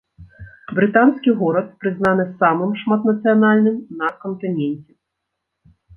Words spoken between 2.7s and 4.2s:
шматнацыянальным на